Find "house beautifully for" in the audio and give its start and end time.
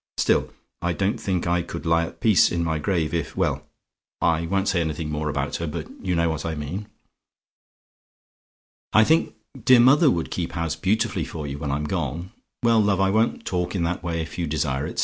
10.53-11.45